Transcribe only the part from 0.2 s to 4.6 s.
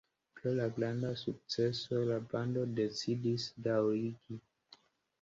Pro la granda sukceso la bando decidis daŭrigi.